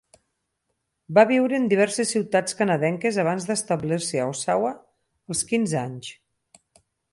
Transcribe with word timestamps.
Va 1.17 1.25
viure 1.31 1.59
en 1.63 1.67
diverses 1.73 2.13
ciutats 2.15 2.57
canadenques 2.63 3.21
abans 3.25 3.47
d'establir-se 3.51 4.23
a 4.23 4.27
Oshawa 4.33 4.75
als 5.35 5.47
quinze 5.53 5.81
anys. 5.87 6.13